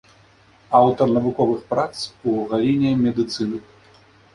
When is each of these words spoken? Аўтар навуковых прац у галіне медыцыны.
Аўтар 0.79 1.13
навуковых 1.19 1.59
прац 1.75 1.95
у 1.95 2.29
галіне 2.51 2.99
медыцыны. 3.07 3.67